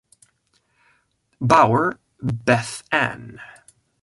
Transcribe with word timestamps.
Bower, 1.39 1.99
Beth 2.19 2.81
Ann. 2.91 3.39